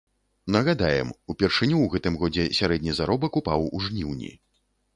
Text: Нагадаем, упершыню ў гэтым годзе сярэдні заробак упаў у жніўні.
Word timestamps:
Нагадаем, 0.53 1.11
упершыню 1.33 1.77
ў 1.81 1.87
гэтым 1.93 2.17
годзе 2.23 2.47
сярэдні 2.63 2.97
заробак 3.01 3.41
упаў 3.43 3.71
у 3.79 3.87
жніўні. 3.87 4.35